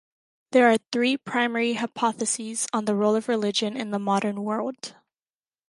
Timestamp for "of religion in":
3.15-3.91